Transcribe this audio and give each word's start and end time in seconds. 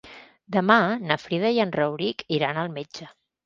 Demà 0.55 0.77
na 1.11 1.19
Frida 1.25 1.53
i 1.59 1.63
en 1.67 1.77
Rauric 1.77 2.27
iran 2.41 2.61
al 2.65 2.77
metge. 2.81 3.15